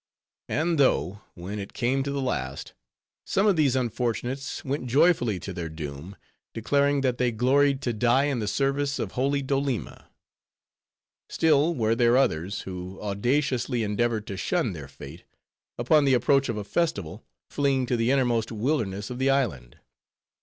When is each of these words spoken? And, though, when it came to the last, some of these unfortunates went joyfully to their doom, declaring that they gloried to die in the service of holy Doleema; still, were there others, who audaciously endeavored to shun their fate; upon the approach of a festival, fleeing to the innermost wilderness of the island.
And, 0.49 0.79
though, 0.79 1.21
when 1.35 1.59
it 1.59 1.73
came 1.73 2.01
to 2.01 2.09
the 2.11 2.21
last, 2.23 2.73
some 3.23 3.45
of 3.45 3.55
these 3.55 3.75
unfortunates 3.75 4.65
went 4.65 4.87
joyfully 4.87 5.39
to 5.41 5.53
their 5.53 5.69
doom, 5.69 6.15
declaring 6.55 7.01
that 7.01 7.19
they 7.19 7.31
gloried 7.31 7.83
to 7.83 7.93
die 7.93 8.23
in 8.23 8.39
the 8.39 8.47
service 8.47 8.97
of 8.97 9.11
holy 9.11 9.43
Doleema; 9.43 10.05
still, 11.29 11.75
were 11.75 11.93
there 11.93 12.17
others, 12.17 12.61
who 12.61 12.99
audaciously 12.99 13.83
endeavored 13.83 14.25
to 14.25 14.37
shun 14.37 14.73
their 14.73 14.87
fate; 14.87 15.23
upon 15.77 16.05
the 16.05 16.15
approach 16.15 16.49
of 16.49 16.57
a 16.57 16.63
festival, 16.63 17.23
fleeing 17.51 17.85
to 17.85 17.95
the 17.95 18.09
innermost 18.09 18.51
wilderness 18.51 19.11
of 19.11 19.19
the 19.19 19.29
island. 19.29 19.77